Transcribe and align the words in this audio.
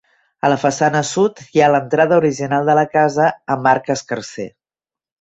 A 0.47 0.49
la 0.51 0.55
façana 0.63 1.01
sud, 1.09 1.43
hi 1.51 1.61
ha 1.61 1.69
l'entrada 1.75 2.19
original 2.23 2.73
de 2.73 2.79
la 2.83 2.89
casa 2.97 3.31
amb 3.57 3.73
arc 3.77 3.97
escarser. 3.99 4.53